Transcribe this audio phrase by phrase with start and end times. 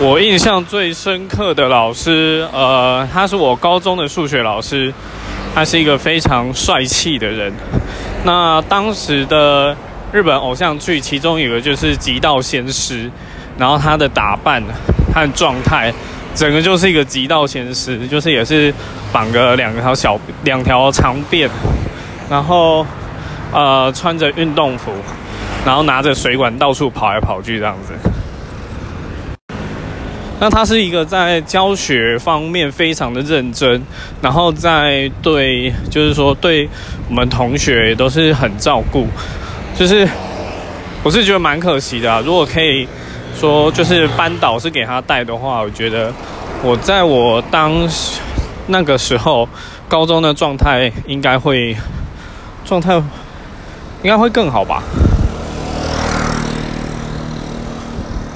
[0.00, 4.92] 我印象最深刻的老师，呃，他是我高中的数学老师，
[5.54, 7.52] 他是一个非常帅气的人。
[8.24, 9.76] 那当时的
[10.10, 13.04] 日本偶像剧，其中有个就是《极道鲜师》，
[13.56, 14.60] 然后他的打扮
[15.14, 15.92] 和状态，
[16.34, 18.74] 整个就是一个极道鲜师，就是也是
[19.12, 21.48] 绑个两条小两条长辫，
[22.28, 22.84] 然后
[23.52, 24.90] 呃穿着运动服，
[25.64, 27.92] 然后拿着水管到处跑来跑去这样子。
[30.42, 33.80] 那他是一个在教学方面非常的认真，
[34.20, 36.68] 然后在对，就是说对
[37.08, 39.06] 我们同学也都是很照顾，
[39.78, 40.04] 就是
[41.04, 42.20] 我是觉得蛮可惜的。
[42.22, 42.88] 如果可以
[43.38, 46.12] 说就是班导是给他带的话，我觉得
[46.60, 47.88] 我在我当
[48.66, 49.48] 那个时候
[49.88, 51.76] 高中的状态应该会
[52.64, 52.96] 状态
[54.02, 54.82] 应该会更好吧。